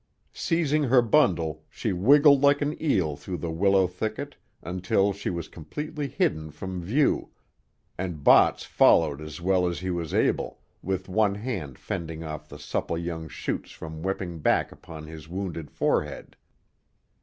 Seizing 0.33 0.85
her 0.85 1.03
bundle, 1.03 1.63
she 1.69 1.93
wiggled 1.93 2.41
like 2.41 2.63
an 2.63 2.75
eel 2.81 3.15
through 3.15 3.37
the 3.37 3.51
willow 3.51 3.85
thicket 3.85 4.35
until 4.63 5.13
she 5.13 5.29
was 5.29 5.47
completely 5.47 6.07
hidden 6.07 6.49
from 6.49 6.81
view, 6.81 7.29
and 7.99 8.23
Botts 8.23 8.63
followed 8.65 9.21
as 9.21 9.39
well 9.39 9.67
as 9.67 9.81
he 9.81 9.91
was 9.91 10.11
able, 10.11 10.59
with 10.81 11.07
one 11.07 11.35
hand 11.35 11.77
fending 11.77 12.23
off 12.23 12.49
the 12.49 12.57
supple 12.57 12.97
young 12.97 13.27
shoots 13.29 13.69
from 13.69 14.01
whipping 14.01 14.39
back 14.39 14.71
upon 14.71 15.05
his 15.05 15.29
wounded 15.29 15.69
forehead. 15.69 16.35